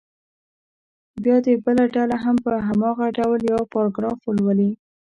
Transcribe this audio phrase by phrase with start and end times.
[1.23, 4.71] بیا دې بله ډله هم په هماغه ډول یو پاراګراف ولولي.